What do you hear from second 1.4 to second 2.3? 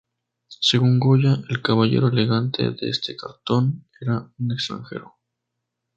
el caballero